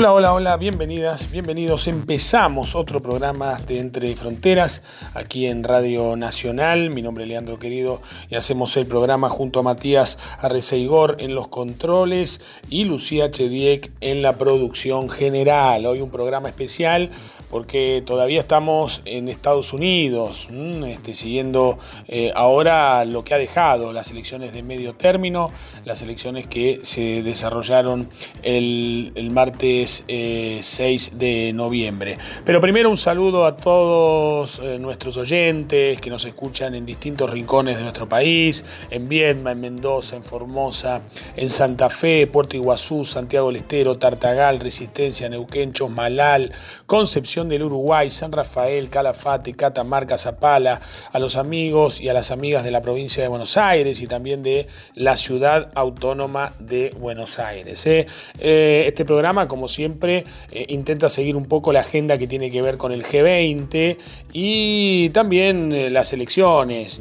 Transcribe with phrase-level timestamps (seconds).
[0.00, 1.88] Hola, hola, hola, bienvenidas, bienvenidos.
[1.88, 6.90] Empezamos otro programa de Entre Fronteras aquí en Radio Nacional.
[6.90, 8.00] Mi nombre es Leandro Querido
[8.30, 12.40] y hacemos el programa junto a Matías Arreceigor en los controles
[12.70, 15.84] y Lucía Chediek en la producción general.
[15.84, 17.10] Hoy un programa especial
[17.50, 20.48] porque todavía estamos en Estados Unidos,
[20.86, 25.50] este, siguiendo eh, ahora lo que ha dejado las elecciones de medio término,
[25.84, 28.10] las elecciones que se desarrollaron
[28.42, 32.18] el, martes 6 eh, de noviembre.
[32.44, 37.76] Pero primero un saludo a todos eh, nuestros oyentes que nos escuchan en distintos rincones
[37.76, 41.02] de nuestro país, en Viedma, en Mendoza, en Formosa,
[41.36, 46.52] en Santa Fe, Puerto Iguazú, Santiago del Estero, Tartagal, Resistencia, Neuquén, Malal,
[46.86, 50.80] Concepción, del Uruguay, San Rafael, Calafate, Catamarca, Zapala,
[51.12, 54.42] a los amigos y a las amigas de la provincia de Buenos Aires y también
[54.42, 57.86] de la ciudad autónoma de Buenos Aires.
[57.86, 58.06] ¿eh?
[58.38, 62.62] Eh, este programa, como siempre, eh, intenta seguir un poco la agenda que tiene que
[62.62, 63.98] ver con el G20
[64.32, 67.00] y también las elecciones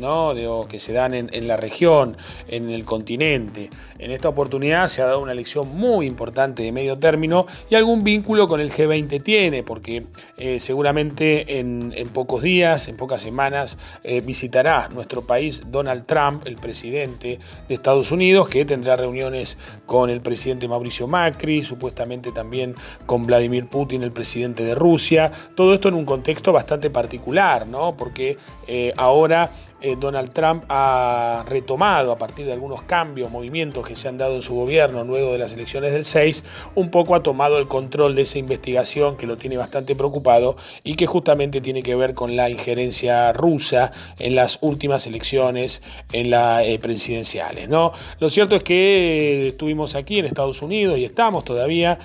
[0.68, 2.18] que se dan en la región,
[2.48, 3.70] en el continente.
[4.00, 8.04] En esta oportunidad se ha dado una elección muy importante de medio término y algún
[8.04, 10.04] vínculo con el G20 tiene, porque
[10.38, 16.56] eh, seguramente en, pocos días, en pocas semanas, eh, visitará nuestro país Donald Trump, el
[16.56, 23.26] presidente de Estados Unidos, que tendrá reuniones con el presidente Mauricio Macri, supuestamente también con
[23.26, 25.32] Vladimir Putin, el presidente de Rusia.
[25.56, 27.96] Todo esto en un contexto bastante particular, ¿no?
[27.96, 33.96] Porque eh, ahora eh, Donald Trump ha retomado a partir de algunos cambios, movimientos que
[33.96, 37.22] se han dado en su gobierno luego de las elecciones del 6, un poco ha
[37.22, 41.84] tomado el control de esa investigación que lo tiene bastante preocupado y que justamente tiene
[41.84, 47.70] que ver con la injerencia rusa en las últimas elecciones en las eh, presidenciales.
[47.70, 47.92] ¿no?
[48.20, 52.00] Lo cierto es que eh, estuvimos aquí en Estados Unidos y estamos todavía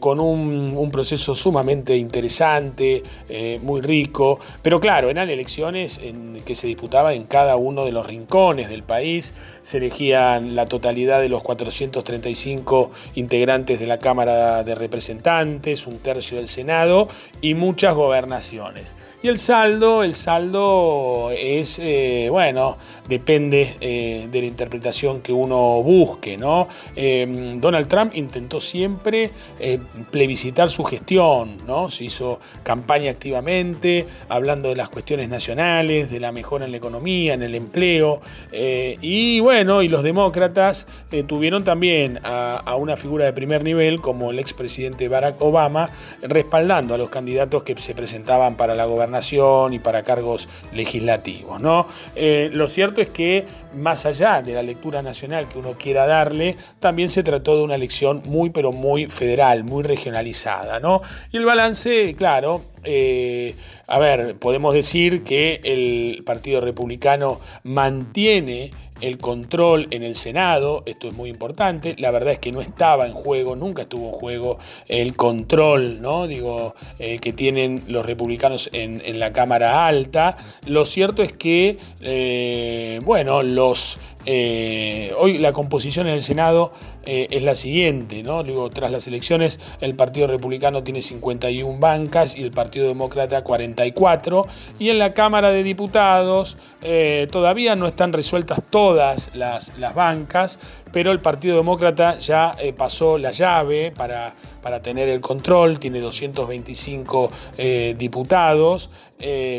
[0.00, 3.02] con un, un, proceso sumamente interesante,
[3.62, 8.06] muy rico, pero claro, eran elecciones en que se disputaban en cada uno de los
[8.06, 14.74] rincones del país, se elegían la totalidad de los 435 integrantes de la Cámara de
[14.74, 17.08] Representantes, un tercio del Senado
[17.40, 18.94] y muchas gobernaciones.
[19.22, 25.82] Y el saldo, el saldo es, eh, bueno, depende eh, de la interpretación que uno
[25.82, 26.66] busque, ¿no?
[26.96, 29.30] Eh, Donald Trump intentó siempre
[30.10, 31.90] plebiscitar su gestión, ¿no?
[31.90, 37.34] Se hizo campaña activamente, hablando de las cuestiones nacionales, de la mejora en la economía,
[37.34, 38.20] en el empleo,
[38.52, 40.86] y bueno, y los demócratas
[41.26, 45.90] tuvieron también a, a una figura de primer nivel como el expresidente Barack Obama,
[46.22, 51.60] respaldando a los candidatos que se presentaban para la gobernación nación y para cargos legislativos.
[51.60, 51.86] ¿no?
[52.14, 53.44] Eh, lo cierto es que
[53.74, 57.74] más allá de la lectura nacional que uno quiera darle, también se trató de una
[57.74, 60.80] elección muy pero muy federal, muy regionalizada.
[60.80, 61.02] ¿no?
[61.32, 63.54] Y el balance, claro, eh,
[63.86, 68.70] a ver, podemos decir que el Partido Republicano mantiene
[69.00, 73.06] el control en el Senado, esto es muy importante, la verdad es que no estaba
[73.06, 76.26] en juego, nunca estuvo en juego el control, ¿no?
[76.26, 80.36] Digo, eh, que tienen los republicanos en, la Cámara Alta.
[80.66, 86.72] Lo cierto es que, eh, bueno, los eh, hoy la composición en el Senado
[87.04, 88.42] eh, es la siguiente, ¿no?
[88.42, 94.46] Digo, tras las elecciones el Partido Republicano tiene 51 bancas y el Partido Demócrata 44
[94.78, 100.58] y en la Cámara de Diputados eh, todavía no están resueltas todas las, las, bancas,
[100.92, 107.30] pero el Partido Demócrata ya pasó la llave para, para tener el control, tiene 225
[107.96, 108.90] diputados,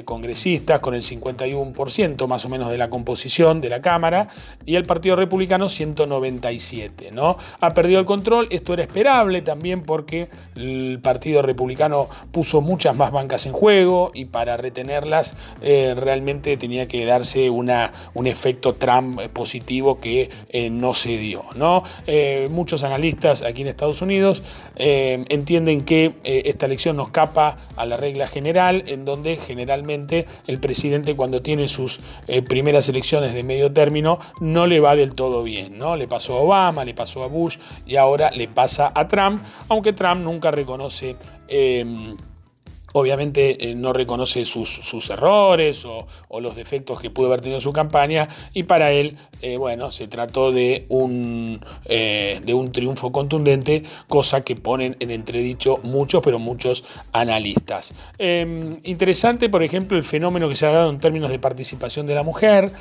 [0.05, 4.27] congresistas con el 51% más o menos de la composición de la Cámara
[4.65, 7.11] y el Partido Republicano 197.
[7.11, 7.37] ¿no?
[7.59, 13.11] Ha perdido el control, esto era esperable también porque el Partido Republicano puso muchas más
[13.11, 19.19] bancas en juego y para retenerlas eh, realmente tenía que darse una, un efecto Trump
[19.33, 21.45] positivo que eh, no se dio.
[21.55, 21.83] ¿no?
[22.05, 24.43] Eh, muchos analistas aquí en Estados Unidos
[24.75, 31.15] entienden que esta elección nos capa a la regla general en donde generalmente el presidente
[31.15, 31.99] cuando tiene sus
[32.49, 35.95] primeras elecciones de medio término no le va del todo bien, ¿no?
[35.95, 39.93] Le pasó a Obama, le pasó a Bush y ahora le pasa a Trump, aunque
[39.93, 41.15] Trump nunca reconoce...
[42.93, 46.05] Obviamente eh, no reconoce sus, errores o,
[46.39, 50.51] los defectos que pudo haber tenido su campaña y para él, eh, bueno, se trató
[50.51, 56.83] de un, eh, de un triunfo contundente, cosa que ponen en entredicho muchos, pero muchos
[57.11, 57.93] analistas.
[58.17, 62.15] Em, interesante, por ejemplo, el fenómeno que se ha dado en términos de participación de
[62.15, 62.71] la mujer.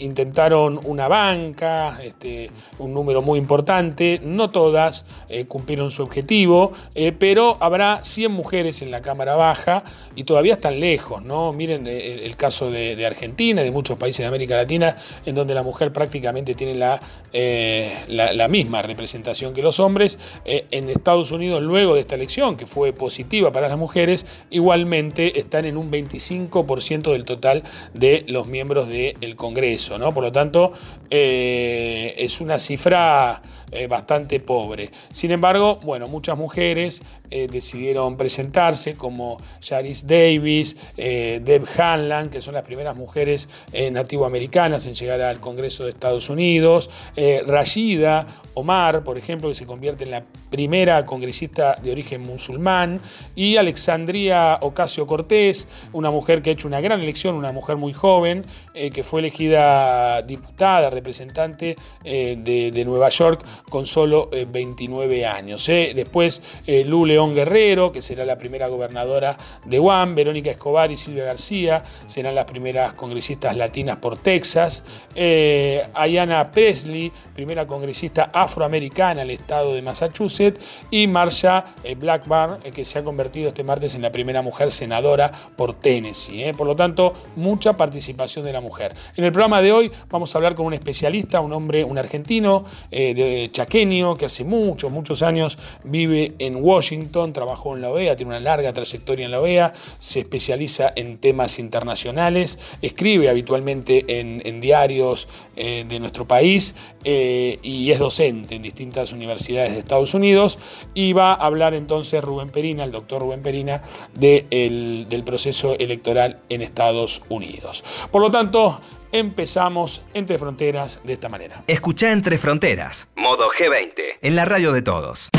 [0.00, 5.06] intentaron una banca, este, un número muy importante, no todas
[5.48, 6.72] cumplieron su objetivo,
[7.18, 9.84] pero habrá 100 mujeres en la Cámara Baja
[10.16, 11.52] y todavía están lejos, ¿no?
[11.52, 15.54] Miren eh, el, caso de, Argentina y de muchos países de América Latina, en donde
[15.54, 17.00] la mujer prácticamente tiene la,
[17.32, 20.18] eh, la, misma representación que los hombres.
[20.44, 25.38] Eh, en Estados Unidos, luego de esta elección, que fue positiva para las mujeres, igualmente
[25.38, 27.62] están en un 25% del total
[27.94, 30.12] de los miembros del Congreso, ¿no?
[30.12, 30.72] Por lo tanto,
[31.08, 33.40] es una cifra
[33.88, 34.90] bastante pobre.
[35.10, 42.54] Sin embargo, bueno, muchas mujeres decidieron presentarse como Yaris Davis, eh, Deb Hanlan, que son
[42.54, 49.04] las primeras mujeres eh, nativoamericanas en llegar al Congreso de Estados Unidos, eh, Rashida Omar,
[49.04, 53.00] por ejemplo, que se convierte en la primera congresista de origen musulmán,
[53.34, 57.92] y Alexandria Ocasio Cortés, una mujer que ha hecho una gran elección, una mujer muy
[57.92, 65.66] joven, que fue elegida diputada, representante de, Nueva York con solo 29 años.
[65.66, 71.24] Después Lu León Guerrero, que será la primera gobernadora de Guam, Verónica Escobar y Silvia
[71.24, 79.30] García serán las primeras congresistas latinas por Texas, eh, Ayana Presley, primera congresista afroamericana al
[79.30, 80.60] estado de Massachusetts,
[80.90, 84.70] y Marsha eh, Blackburn, eh, que se ha convertido este martes en la primera mujer
[84.70, 86.52] senadora por Tennessee.
[86.52, 88.94] Por lo tanto, mucha participación de la mujer.
[89.16, 92.64] En el programa de hoy vamos a hablar con un especialista, un hombre, un argentino
[92.90, 98.30] de chaqueño, que hace muchos, muchos años vive en Washington, trabajó en la OEA, tiene
[98.30, 105.28] una larga trayectoria en la OEA, se especializa en temas internacionales, escribe habitualmente en, diarios
[105.54, 110.58] eh, de nuestro país eh, y es docente en distintas universidades de Estados Unidos
[110.94, 113.82] y va a hablar entonces Rubén Perina, el doctor Rubén Perina,
[114.14, 117.84] del proceso electoral en Estados Unidos.
[118.10, 118.80] Por lo tanto,
[119.12, 121.62] empezamos Entre Fronteras de esta manera.
[121.66, 125.30] Escucha Entre Fronteras, modo G20, en la radio de todos.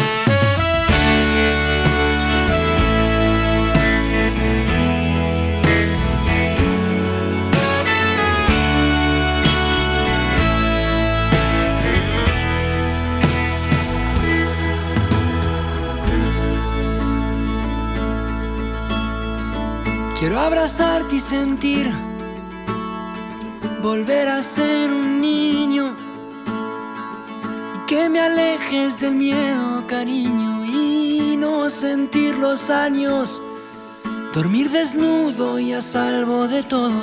[20.19, 21.93] Quiero abrazarte y sentir,
[23.87, 25.95] volver a ser un niño.
[27.75, 33.41] Y que me alejes del miedo, cariño, y no sentir los años.
[34.33, 36.99] Dormir desnudo y a salvo de todo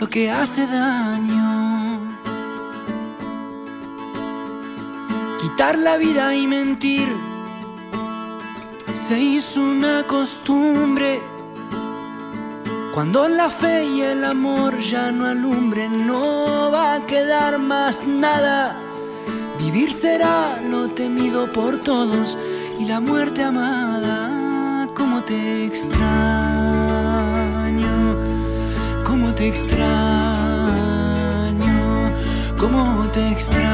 [0.00, 1.98] lo que hace daño.
[5.40, 7.08] Quitar la vida y mentir
[8.92, 11.20] se hizo una costumbre
[12.98, 18.76] cuando la fe y el amor ya no alumbren, no va a quedar más nada.
[19.56, 22.36] Vivir será lo temido por todos
[22.76, 24.88] y la muerte amada.
[24.96, 25.94] Como te extraño,
[29.06, 29.78] como te extraño,
[32.58, 33.68] como te extraño,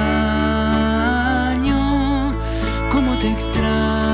[2.93, 4.14] como te extraño.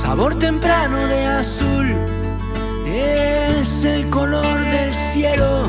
[0.00, 1.94] Sabor temprano de azul
[2.86, 5.68] es el color del cielo.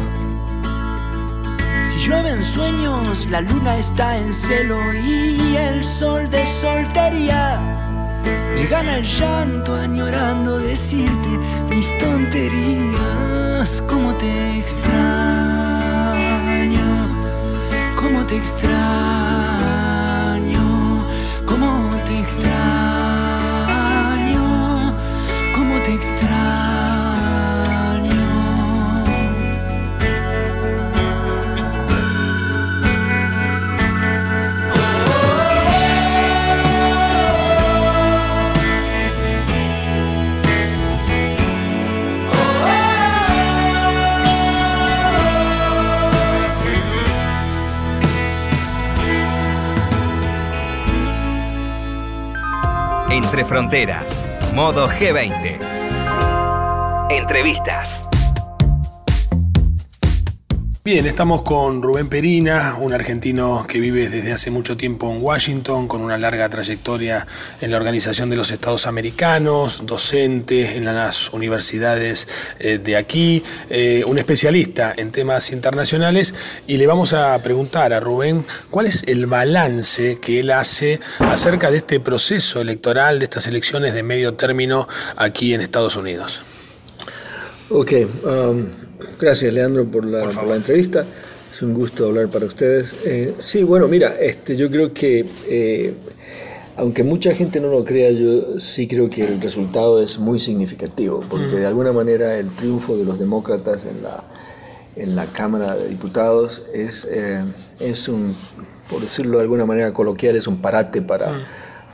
[1.83, 7.59] Si llueven sueños, la luna está en celo y el sol de soltería
[8.55, 11.29] me gana el llanto añorando decirte
[11.69, 13.83] mis tonterías.
[13.85, 14.89] Como te extraño,
[17.97, 19.30] como te extraño,
[53.09, 55.80] Entre Fronteras, modo G20.
[57.11, 58.05] Entrevistas.
[60.83, 65.89] Bien, estamos con Rubén Perina, un argentino que vive desde hace mucho tiempo en Washington,
[65.89, 67.27] con una larga trayectoria
[67.59, 72.27] en la Organización de los Estados Americanos, docente en las universidades
[72.59, 76.33] eh, de aquí, eh, un especialista en temas internacionales,
[76.65, 81.69] y le vamos a preguntar a Rubén cuál es el balance que él hace acerca
[81.71, 84.87] de este proceso electoral, de estas elecciones de medio término
[85.17, 86.50] aquí en Estados Unidos.
[87.71, 87.93] Ok.
[88.25, 88.67] Um,
[89.19, 90.23] Gracias, Leandro, por la,
[90.55, 91.05] entrevista.
[91.51, 92.95] Es un gusto hablar para ustedes.
[93.05, 95.93] Eh, sí, bueno, mira, este, yo creo que, eh,
[96.77, 101.23] aunque mucha gente no lo crea, yo sí creo que el resultado es muy significativo,
[101.29, 101.59] porque mm.
[101.59, 104.23] de alguna manera el triunfo de los demócratas en la,
[104.95, 107.43] en la Cámara de Diputados es, eh,
[107.79, 108.35] es un,
[108.89, 111.43] por decirlo de alguna manera coloquial, es un parate para, mm.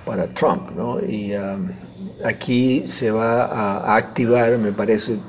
[0.06, 1.00] para Trump, ¿no?
[1.02, 1.68] Y um,
[2.24, 5.20] aquí se va a activar, me parece,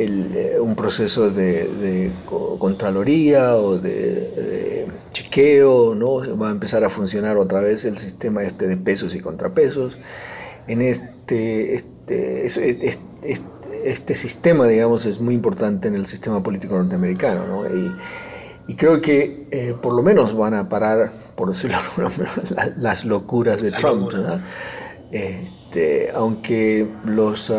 [0.00, 2.12] eh, un proceso de,
[2.58, 6.38] contraloría o de, chequeo, ¿no?
[6.38, 9.98] va a empezar a funcionar otra vez el sistema este de pesos y contrapesos.
[10.68, 12.98] En este, este, este,
[13.84, 17.66] este, sistema, digamos, es muy importante en el sistema político norteamericano, ¿no?
[17.66, 21.78] y, creo que eh, por lo menos van a parar, por decirlo
[22.76, 24.10] las, locuras de Trump,
[25.10, 27.50] Este, aunque los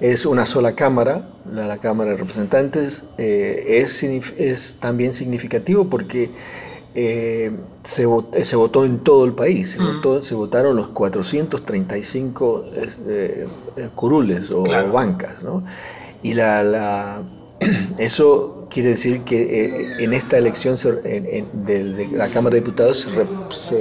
[0.00, 6.30] es una sola Cámara, la, Cámara de Representantes, eh, es, es, también significativo porque
[6.94, 7.52] eh,
[7.82, 8.06] se,
[8.42, 12.64] se, votó en todo el país, se, votó, se votaron los 435
[13.06, 13.46] eh,
[13.94, 15.64] curules o, bancas, ¿no?
[16.22, 17.22] Y la, la,
[17.98, 23.06] eso quiere decir que en esta elección de, la Cámara de Diputados
[23.50, 23.80] se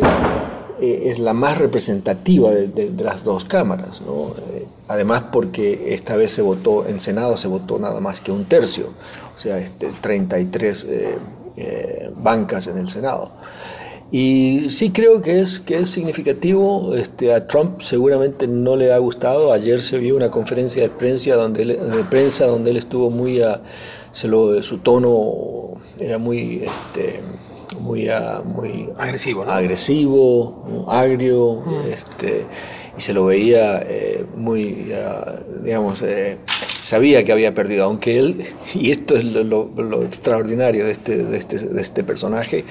[0.81, 4.01] eh, es la más representativa de, las dos cámaras.
[4.01, 4.31] ¿no?
[4.89, 8.46] Eh, además porque esta vez se votó, en Senado se votó nada más que un
[8.46, 8.88] tercio,
[9.36, 13.31] o sea, este, 33 eh, bancas en el Senado.
[14.12, 18.98] Y sí creo que es, que es significativo, este, a Trump seguramente no le ha
[18.98, 23.12] gustado, ayer se vio una conferencia de prensa donde él, de prensa donde él estuvo
[23.12, 23.62] muy, a,
[24.12, 26.63] se lo, su tono era muy...
[26.63, 27.22] Este,
[27.79, 31.91] muy, ah, muy agresivo, agresivo, agrio, mm.
[31.91, 32.46] este,
[32.98, 36.38] y se lo veía eh, muy, ah, digamos, eh,
[36.81, 39.69] sabía que había perdido, aunque él, y esto es lo,
[40.03, 42.65] extraordinario de este, de, este, de este personaje,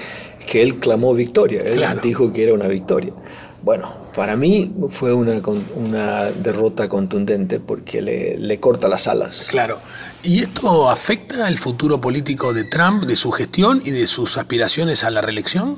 [0.49, 3.13] que él clamó victoria, él dijo que era una victoria.
[3.61, 5.41] Bueno, para mí fue una,
[5.75, 9.47] una derrota contundente porque le, le, corta las alas.
[9.49, 9.79] Claro.
[10.23, 15.03] ¿Y esto afecta el futuro político de Trump, de su gestión y de sus aspiraciones
[15.03, 15.77] a la reelección?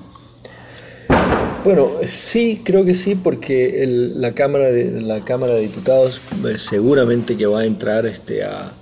[1.64, 7.38] Bueno, sí, creo que sí, porque la, Cámara de, la Cámara de Diputados eh, seguramente
[7.38, 8.74] que va a entrar este, a,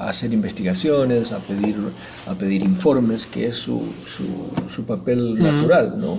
[0.00, 1.76] hacer investigaciones, a pedir,
[2.26, 3.82] a pedir informes, que es su,
[4.70, 6.18] su, papel natural, ¿no?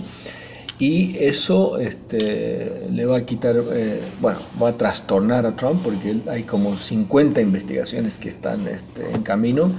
[0.79, 6.21] y eso este, le va a quitar, eh, bueno, va a trastornar a Trump porque
[6.29, 9.71] hay como 50 investigaciones que están este, en camino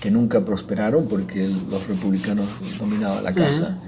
[0.00, 2.46] que nunca prosperaron porque los republicanos
[2.78, 3.78] dominaban la casa.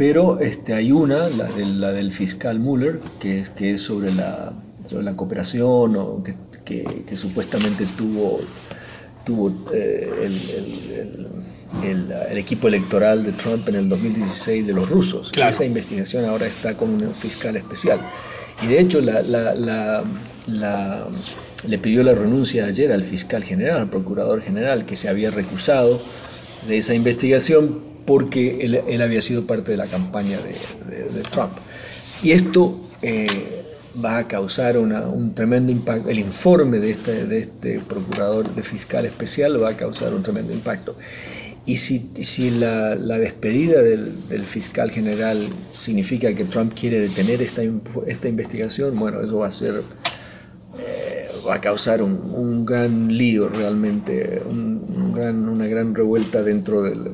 [0.00, 4.10] Pero este, hay una, la del, la del fiscal Mueller, que es, que es sobre,
[4.14, 4.50] la,
[4.86, 8.40] sobre la cooperación o que, que, supuestamente tuvo,
[9.26, 11.28] tuvo eh, el
[11.82, 15.32] el, equipo electoral de Trump en el 2016 de los rusos.
[15.36, 18.00] Esa investigación ahora está con un fiscal especial.
[18.62, 20.02] Y de hecho la,
[21.68, 26.00] le pidió la renuncia ayer al fiscal general, al procurador general, que se había recusado
[26.68, 31.52] de esa investigación porque él, había sido parte de la campaña de, Trump.
[32.24, 33.28] Y esto eh,
[34.04, 36.08] va a causar un tremendo impacto.
[36.10, 40.52] El informe de este, de este procurador, de fiscal especial, va a causar un tremendo
[40.52, 40.96] impacto.
[41.66, 47.40] Y si, si la, la, despedida del, del, fiscal general significa que Trump quiere detener
[47.40, 47.62] esta,
[48.08, 49.82] esta investigación, bueno, eso va a ser,
[51.46, 57.12] va a causar un, gran lío realmente, una gran revuelta dentro del,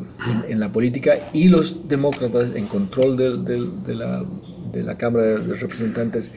[0.49, 4.25] en, la política y los demócratas en control de, la,
[4.73, 6.31] de la Cámara de Representantes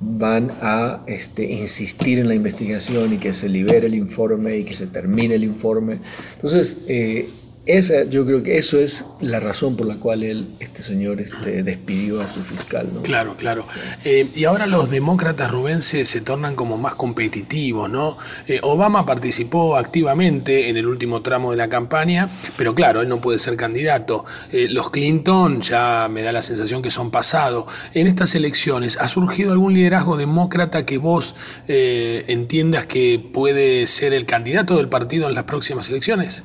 [0.00, 4.74] van a este, insistir en la investigación y que se libere el informe y que
[4.74, 6.00] se termine el informe.
[6.34, 7.28] Entonces, eh,
[7.66, 11.64] esa, yo creo que eso es la razón por la cual él, este señor este,
[11.64, 12.88] despidió a su fiscal.
[12.94, 13.02] ¿no?
[13.02, 13.66] Claro, claro.
[14.04, 18.16] Eh, y ahora los demócratas, Rubén, se, tornan como más competitivos, ¿no?
[18.46, 23.20] Eh, Obama participó activamente en el último tramo de la campaña, pero claro, él no
[23.20, 24.24] puede ser candidato.
[24.52, 27.64] Eh, los Clinton ya me da la sensación que son pasados.
[27.94, 31.34] En estas elecciones, ¿ha surgido algún liderazgo demócrata que vos
[31.66, 36.44] entiendas que puede ser el candidato del partido en las próximas elecciones?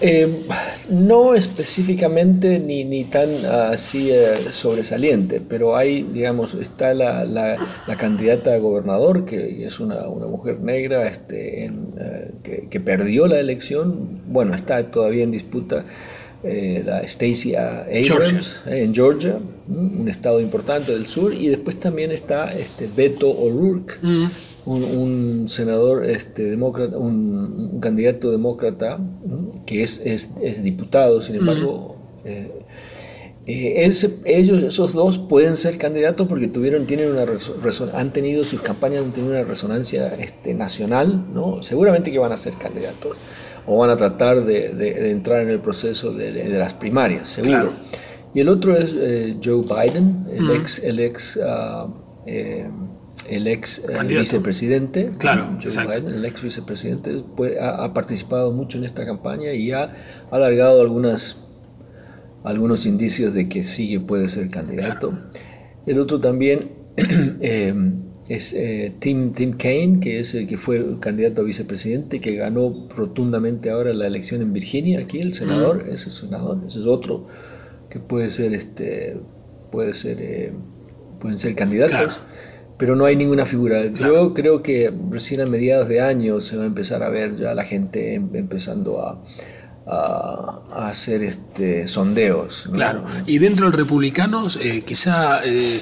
[0.00, 0.42] Eh,
[0.90, 7.56] no específicamente ni, ni tan así eh, sobresaliente, pero hay, digamos, está la, la,
[7.96, 11.70] candidata a gobernador, que es una, una mujer negra este,
[12.42, 15.84] que, que, perdió la elección, bueno, está todavía en disputa
[16.48, 19.38] eh, la Stacey Abrams eh, en Georgia,
[19.68, 24.26] un estado importante del sur, y después también está este Beto O'Rourke, mm.
[24.66, 28.98] Un, senador este, demócrata, un, candidato demócrata
[29.64, 31.96] que es, es, diputado, sin embargo.
[32.24, 32.62] Eh,
[33.48, 37.24] ellos, esos dos, pueden ser candidatos porque tuvieron, tienen una
[37.94, 41.62] han tenido sus campañas, han tenido una resonancia este, nacional, ¿no?
[41.62, 43.16] Seguramente que van a ser candidatos
[43.64, 47.68] o van a tratar de, entrar en el proceso de, las primarias, seguro.
[48.34, 51.38] Y el otro es eh, Joe Biden, el ex, el ex,
[52.26, 52.68] eh,
[53.28, 55.10] el ex eh, vicepresidente.
[55.18, 57.22] Claro, Biden, el ex vicepresidente,
[57.60, 59.94] ha, participado mucho en esta campaña y ha
[60.30, 61.38] alargado algunas,
[62.44, 65.18] algunos indicios de que sí puede ser candidato.
[65.86, 66.72] El otro también
[68.28, 72.88] es eh, Tim, Tim Kaine, que es el que fue candidato a vicepresidente, que ganó
[72.96, 77.26] rotundamente ahora la elección en Virginia, aquí el senador, ese senador, ese es otro
[77.90, 79.16] que puede ser, este,
[79.70, 80.52] puede ser, eh,
[81.20, 82.20] pueden ser candidatos,
[82.76, 83.86] pero no hay ninguna figura.
[83.86, 87.54] Yo creo que recién a mediados de año se va a empezar a ver ya
[87.54, 89.22] la gente em, empezando a,
[89.86, 92.68] a, hacer este, sondeos.
[92.72, 95.80] Claro, y dentro de republicanos, eh, quizá eh,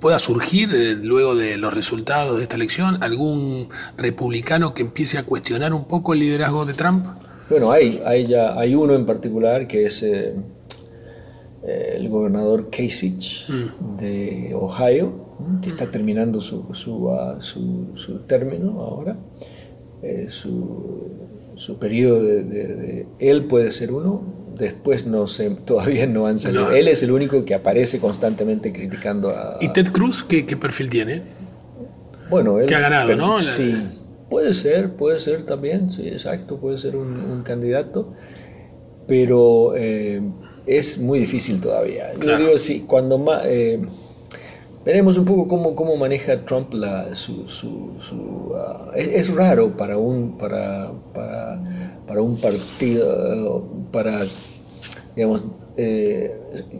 [0.00, 5.22] pueda surgir eh, luego de los resultados de esta elección algún republicano que empiece a
[5.22, 7.06] cuestionar un poco el liderazgo de Trump?
[7.48, 10.34] Bueno, hay, hay, ya, hay uno en particular que es eh,
[11.62, 13.96] el gobernador Kasich mm.
[13.96, 15.26] de Ohio,
[15.62, 19.18] que está terminando su, su, ah, su, su término ahora,
[20.28, 21.10] su,
[21.56, 24.22] su periodo de, de, Él puede ser uno,
[24.60, 26.70] después no sé, todavía no han salido.
[26.70, 29.56] Él es el único que aparece constantemente criticando a...
[29.60, 31.22] ¿Y Ted Cruz qué, perfil tiene?
[32.28, 32.66] Bueno, él...
[32.66, 33.40] Que ha ganado, ¿no?
[33.40, 33.76] Sí,
[34.28, 38.12] puede ser, puede ser también, sí, exacto, puede ser un, candidato,
[39.08, 40.22] pero eh,
[40.66, 42.12] es muy difícil todavía.
[42.20, 43.42] Yo digo, sí, cuando más...
[43.46, 43.80] Eh,
[44.84, 47.46] veremos un poco cómo, cómo maneja Trump la, su...
[47.46, 51.62] su, ah, es, raro para un, para, para,
[52.06, 54.24] para un partido, para
[55.14, 55.44] digamos,
[55.76, 56.34] eh,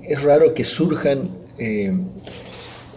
[0.08, 1.92] es raro que surjan eh,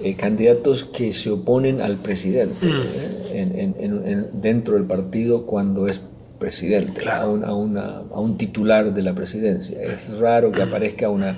[0.04, 4.42] eh, candidatos que se oponen al presidente mm.
[4.42, 6.02] dentro del partido cuando es
[6.44, 9.82] presidente, a, un, a, una, a, un, titular de la presidencia.
[9.82, 11.36] Es raro que aparezca una,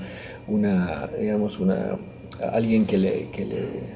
[0.47, 1.97] una digamos, una,
[2.51, 3.95] alguien que le, que le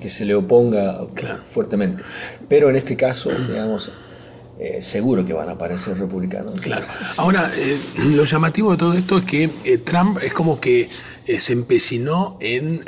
[0.00, 1.00] que, se le oponga
[1.44, 2.02] fuertemente.
[2.48, 3.90] Pero en este caso, digamos,
[4.58, 6.60] eh, seguro que van a aparecer republicanos.
[6.60, 6.86] Claro.
[7.16, 7.78] Ahora, eh,
[8.10, 10.88] lo llamativo de todo esto es que eh, Trump es como que
[11.38, 12.82] se empecinó en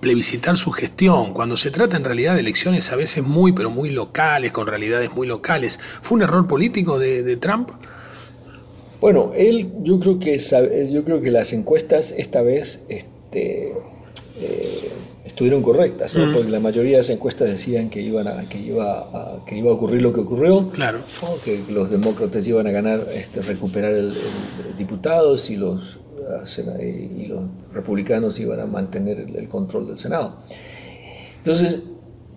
[0.00, 3.90] plebiscitar su gestión, cuando se trata en realidad de elecciones a veces muy, pero muy
[3.90, 5.78] locales, con realidades muy locales.
[5.78, 7.70] ¿Fue un error político de, Trump?
[9.00, 10.38] Bueno, él, yo creo que
[10.90, 13.72] yo creo que las encuestas esta vez este,
[15.24, 19.44] estuvieron correctas, porque la mayoría de las encuestas decían que, iban a, que, iba a,
[19.46, 21.00] que iba a ocurrir lo que ocurrió, claro.
[21.44, 24.12] que los demócratas iban a ganar, este, recuperar el,
[24.76, 26.00] diputados y los,
[26.80, 30.36] y los republicanos iban a mantener el, control del Senado.
[31.38, 31.80] Entonces,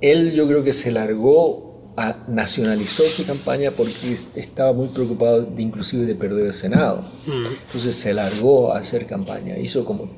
[0.02, 5.62] él yo creo que se largó, a, nacionalizó su campaña porque estaba muy preocupado de,
[5.62, 7.04] inclusive de perder el Senado.
[7.26, 10.10] Entonces se largó a hacer campaña, hizo como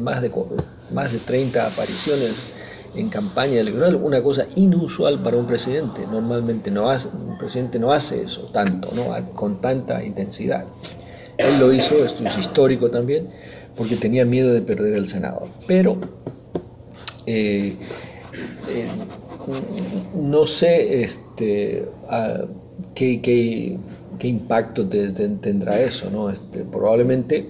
[0.00, 0.30] más de,
[0.92, 2.52] más de 30 apariciones
[2.94, 6.06] en campaña electoral, una cosa inusual para un presidente.
[6.06, 9.14] Normalmente no hace, un presidente no hace eso tanto, ¿no?
[9.34, 10.64] con tanta intensidad.
[11.38, 13.26] Él lo hizo, esto es histórico también,
[13.76, 15.48] porque tenía miedo de perder el Senado.
[15.66, 15.98] Pero
[17.26, 17.74] eh,
[18.70, 18.86] eh,
[20.14, 21.86] no sé este,
[22.94, 23.78] qué, qué,
[24.18, 26.10] qué, impacto tendrá eso.
[26.10, 26.30] ¿no?
[26.30, 27.46] Este, probablemente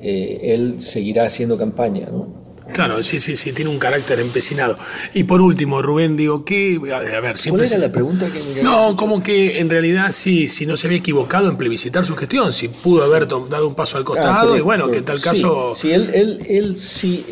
[0.00, 2.45] eh, él seguirá haciendo campaña, ¿no?
[2.72, 4.76] Claro, sí, sí, sí, tiene un carácter empecinado.
[5.14, 7.64] Y por último, Rubén, digo, que, a ver, siempre...
[7.64, 10.86] ¿Cuál era la pregunta que me No, como que en realidad sí, si no se
[10.86, 14.56] había equivocado en plebiscitar su gestión, si pudo haber dado un paso al ah, costado,
[14.56, 15.74] y bueno, que en tal caso...
[15.74, 17.24] Sí, él, él, él sí,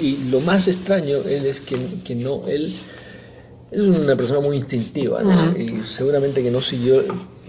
[0.00, 2.72] y lo más extraño él es que, que no, él
[3.70, 5.56] es una persona muy instintiva, ¿no?
[5.56, 7.02] Y seguramente que no siguió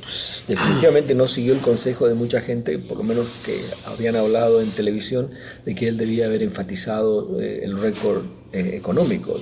[0.03, 4.61] pues, definitivamente no siguió el consejo de mucha gente, por lo menos que habían hablado
[4.61, 5.29] en televisión,
[5.65, 9.39] de que él debía haber enfatizado eh, el récord eh, económico,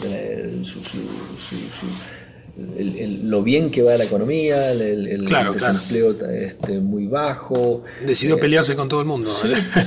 [2.57, 7.83] lo bien que va la economía, el, desempleo este, muy bajo.
[8.05, 9.31] Decidió eh, pelearse con todo el mundo.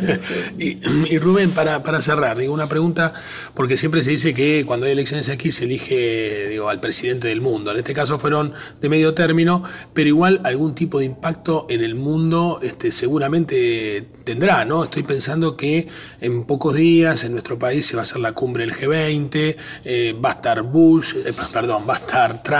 [0.58, 3.12] y, Rubén, para, para, cerrar, digo una pregunta,
[3.54, 7.40] porque siempre se dice que cuando hay elecciones aquí se elige digo, al presidente del
[7.40, 7.70] mundo.
[7.70, 11.94] En este caso fueron de medio término, pero igual algún tipo de impacto en el
[11.94, 14.84] mundo este, seguramente tendrá, ¿no?
[14.84, 15.86] Estoy pensando que
[16.20, 20.16] en pocos días en nuestro país se va a hacer la cumbre del G20, eh,
[20.24, 22.53] va a estar Bush, eh, perdón, va a estar Trump,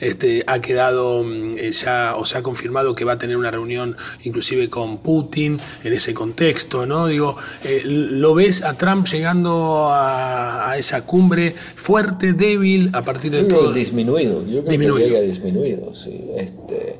[0.00, 3.50] este, ha quedado mm, eh, ya, o se ha confirmado que va a tener una
[3.50, 7.06] reunión inclusive con Putin en ese contexto, ¿no?
[7.06, 7.36] Digo,
[7.84, 13.72] ¿lo ves a Trump llegando a, esa cumbre fuerte, débil, a partir de todo?
[13.72, 16.20] Disminuido, yo creo que llega disminuido, sí.
[16.36, 16.96] Este,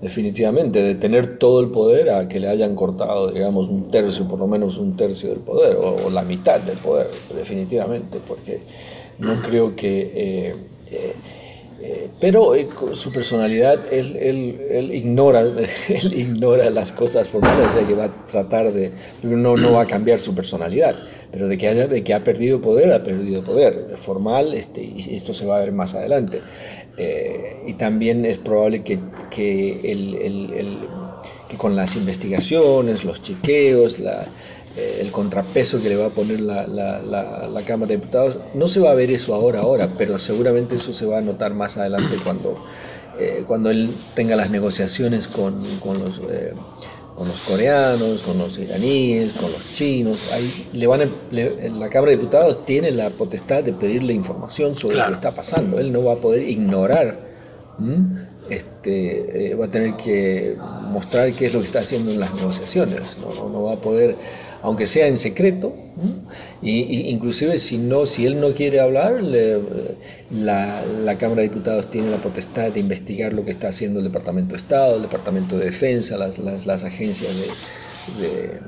[0.00, 4.38] definitivamente, de tener todo el poder a que le hayan cortado, digamos, un tercio, por
[4.38, 8.60] lo menos un tercio del poder, o, la mitad del poder, definitivamente, porque
[9.18, 10.12] no creo que...
[10.14, 10.54] Eh,
[10.90, 11.14] eh,
[11.82, 12.52] eh, pero
[12.92, 15.40] su personalidad, él, él, él, ignora,
[15.88, 18.90] él ignora las cosas formales, o sea que va a tratar de,
[19.22, 20.94] no, no va a cambiar su personalidad,
[21.32, 25.14] pero de que, haya, de que ha perdido poder, ha perdido poder formal, este, y
[25.14, 26.40] esto se va a ver más adelante.
[26.98, 28.98] Eh, y también es probable que,
[29.30, 30.78] que, el, el,
[31.48, 34.26] que, con las investigaciones, los chequeos, la,
[34.80, 38.68] eh, el contrapeso que le va a poner la, la, la, Cámara de Diputados, no
[38.68, 41.76] se va a ver eso ahora, ahora, pero seguramente eso se va a notar más
[41.76, 42.64] adelante cuando,
[43.18, 46.20] eh, cuando él tenga las negociaciones con, con los
[47.20, 50.32] con los coreanos, con los iraníes, con los chinos.
[50.32, 55.06] Ahí le van la Cámara de Diputados tiene la potestad de pedirle información sobre lo
[55.08, 55.78] que está pasando.
[55.78, 57.18] Él no va a poder ignorar,
[58.48, 62.32] este, eh, va a tener que mostrar qué es lo que está haciendo en las
[62.32, 63.18] negociaciones.
[63.18, 64.16] No, no va a poder
[64.62, 65.74] aunque sea en secreto,
[66.62, 72.18] y, inclusive si no, si él no quiere hablar, la, Cámara de Diputados tiene la
[72.18, 76.16] potestad de investigar lo que está haciendo el Departamento de Estado, el Departamento de Defensa,
[76.16, 77.36] las, las, agencias
[78.18, 78.60] de,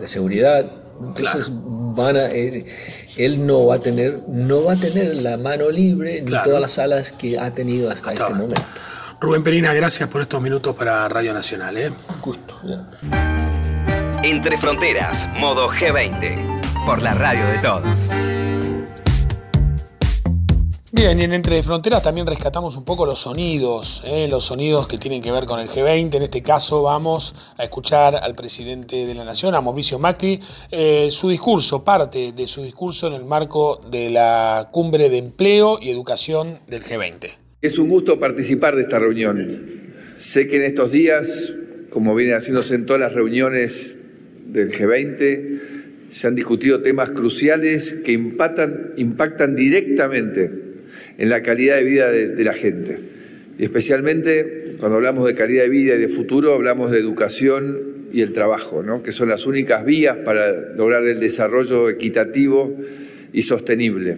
[0.00, 0.70] de, seguridad.
[1.00, 6.22] Entonces van a, él, no va a tener, no va a tener la mano libre
[6.22, 8.62] ni todas las alas que ha tenido hasta, este momento.
[9.20, 11.76] Rubén Perina, gracias por estos minutos para Radio Nacional.
[11.78, 11.90] ¿eh?
[12.20, 12.43] Justo.
[14.22, 18.10] Entre Fronteras, modo G20, por la radio de todos.
[20.96, 24.28] Bien, y en Entre Fronteras también rescatamos un poco los sonidos, ¿eh?
[24.30, 26.14] los sonidos que tienen que ver con el G20.
[26.14, 31.08] En este caso vamos a escuchar al presidente de la Nación, a Mauricio Macri, eh,
[31.10, 35.90] su discurso, parte de su discurso en el marco de la cumbre de empleo y
[35.90, 37.32] educación del G20.
[37.60, 39.38] Es un gusto participar de esta reunión.
[40.16, 41.52] Sé que en estos días,
[41.94, 43.94] como viene haciéndose en todas las reuniones
[44.48, 45.60] del G20,
[46.10, 50.50] se han discutido temas cruciales que impactan, impactan directamente
[51.18, 52.98] en la calidad de vida de, la gente.
[53.60, 57.78] Y especialmente cuando hablamos de calidad de vida y de futuro, hablamos de educación
[58.12, 59.04] y el trabajo, ¿no?
[59.04, 62.76] que son las únicas vías para lograr el desarrollo equitativo
[63.32, 64.16] y sostenible.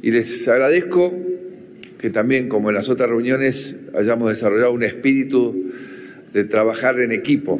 [0.00, 1.14] Y les agradezco
[1.98, 5.72] que también, como en las otras reuniones, hayamos desarrollado un espíritu
[6.36, 7.58] de trabajar en equipo,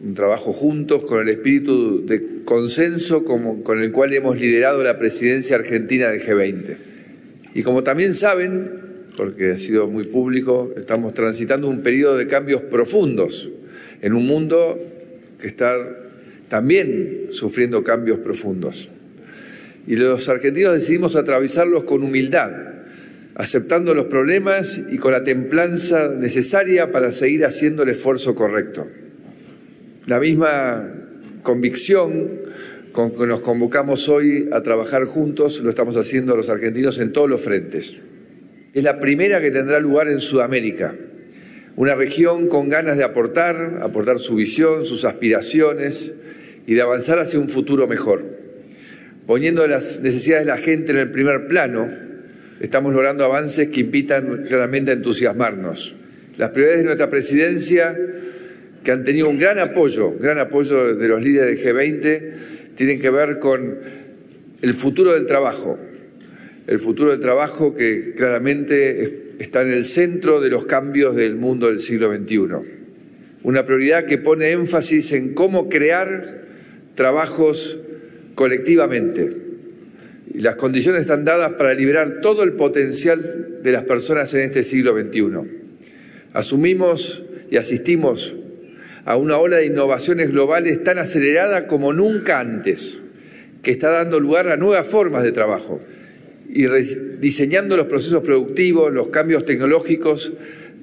[0.00, 5.56] un trabajo juntos con el espíritu de consenso con el cual hemos liderado la presidencia
[5.56, 6.76] argentina del G20.
[7.54, 8.70] Y como también saben,
[9.16, 13.50] porque ha sido muy público, estamos transitando un periodo de cambios profundos
[14.00, 14.78] en un mundo
[15.40, 15.76] que está
[16.48, 18.88] también sufriendo cambios profundos.
[19.88, 22.52] Y los argentinos decidimos atravesarlos con humildad,
[23.36, 28.88] aceptando los problemas y con la templanza necesaria para seguir haciendo el esfuerzo correcto.
[30.06, 30.90] La misma
[31.42, 32.30] convicción
[32.92, 37.28] con que nos convocamos hoy a trabajar juntos lo estamos haciendo los argentinos en todos
[37.28, 37.98] los frentes.
[38.72, 40.94] Es la primera que tendrá lugar en Sudamérica,
[41.76, 46.14] una región con ganas de aportar, aportar su visión, sus aspiraciones
[46.66, 48.24] y de avanzar hacia un futuro mejor,
[49.26, 52.05] poniendo las necesidades de la gente en el primer plano
[52.66, 55.94] estamos logrando avances que invitan claramente a entusiasmarnos.
[56.36, 57.96] Las prioridades de nuestra presidencia,
[58.82, 62.32] que han tenido un gran apoyo, gran apoyo de los líderes del G20,
[62.74, 63.78] tienen que ver con
[64.62, 65.78] el futuro del trabajo.
[66.66, 71.68] El futuro del trabajo que claramente está en el centro de los cambios del mundo
[71.68, 72.38] del siglo XXI.
[73.44, 76.42] Una prioridad que pone énfasis en cómo crear
[76.96, 77.78] trabajos
[78.34, 79.45] colectivamente
[80.36, 84.64] y las condiciones están dadas para liberar todo el potencial de las personas en este
[84.64, 85.22] siglo XXI.
[86.34, 88.34] Asumimos y asistimos
[89.06, 92.98] a una ola de innovaciones globales tan acelerada como nunca antes,
[93.62, 95.80] que está dando lugar a nuevas formas de trabajo
[96.50, 96.66] y
[97.18, 100.34] diseñando los procesos productivos, los cambios tecnológicos,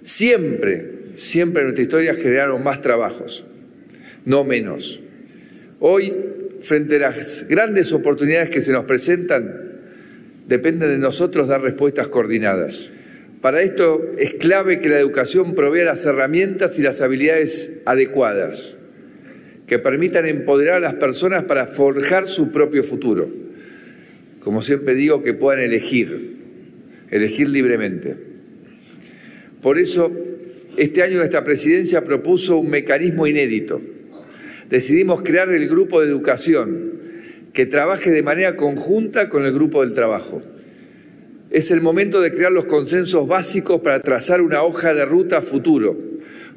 [0.01, 3.45] siempre, siempre en nuestra historia generaron más trabajos,
[4.25, 4.99] no menos.
[5.85, 6.13] Hoy,
[6.61, 9.81] frente a las grandes oportunidades que se nos presentan,
[10.47, 12.89] depende de nosotros dar respuestas coordinadas.
[13.41, 18.75] Para esto es clave que la educación provea las herramientas y las habilidades adecuadas
[19.67, 23.29] que permitan empoderar a las personas para forjar su propio futuro.
[24.39, 26.37] Como siempre digo, que puedan elegir,
[27.11, 28.15] elegir libremente.
[29.61, 30.09] Por eso,
[30.77, 33.81] este año nuestra presidencia propuso un mecanismo inédito.
[34.73, 36.93] Decidimos crear el grupo de educación
[37.53, 40.41] que trabaje de manera conjunta con el grupo del trabajo.
[41.51, 45.41] Es el momento de crear los consensos básicos para trazar una hoja de ruta a
[45.43, 45.95] futuro,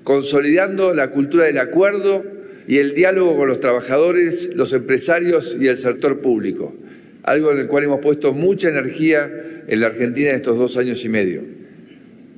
[0.03, 2.25] consolidando la cultura del acuerdo
[2.67, 6.75] y el diálogo con los trabajadores, los empresarios y el sector público,
[7.23, 9.31] algo en el cual hemos puesto mucha energía
[9.69, 11.43] en la Argentina en estos dos años y medio.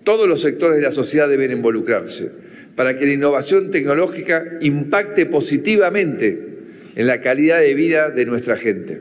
[0.02, 2.47] Todos los sectores de la sociedad deben involucrarse
[2.78, 6.38] para que la innovación tecnológica impacte positivamente
[6.94, 9.00] en la calidad de vida de nuestra gente.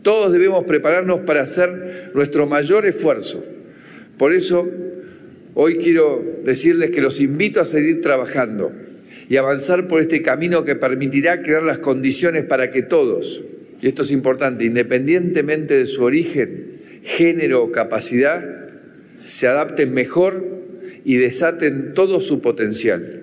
[0.00, 3.44] Todos debemos prepararnos para hacer nuestro mayor esfuerzo.
[4.16, 4.66] Por eso,
[5.52, 8.72] hoy quiero decirles que los invito a seguir trabajando
[9.28, 13.44] y avanzar por este camino que permitirá crear las condiciones para que todos,
[13.82, 16.68] y esto es importante, independientemente de su origen,
[17.02, 18.66] género o capacidad,
[19.22, 20.63] se adapten mejor
[21.04, 23.22] y desaten todo su potencial.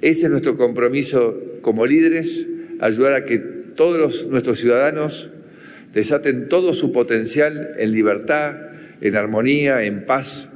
[0.00, 2.46] Ese es nuestro compromiso como líderes,
[2.80, 5.30] ayudar a que todos nuestros ciudadanos
[5.92, 8.56] desaten todo su potencial en libertad,
[9.00, 10.48] en armonía, en paz,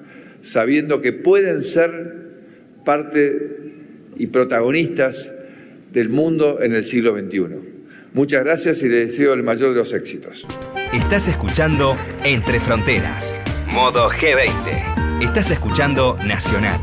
[0.43, 2.15] sabiendo que pueden ser
[2.85, 3.57] parte
[4.17, 5.33] y protagonistas
[5.93, 7.77] del mundo en el siglo XXI.
[8.15, 10.47] Muchas gracias y les deseo el mayor de los éxitos.
[10.95, 13.35] Estás escuchando Entre Fronteras,
[13.73, 14.96] modo G20.
[15.21, 16.79] Estás escuchando Nacional.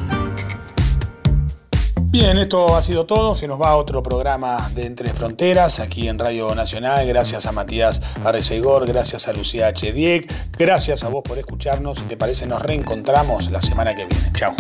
[2.06, 3.36] Bien, esto ha sido todo.
[3.36, 7.08] Se nos va otro programa de Entre Fronteras aquí en Radio Nacional.
[7.08, 9.92] Gracias a Matías Arreceigor, gracias a Lucía H.
[9.92, 12.00] Dieck, gracias a vos por escucharnos.
[12.00, 14.32] Si te parece, nos reencontramos la semana que viene.
[14.34, 14.56] Chao.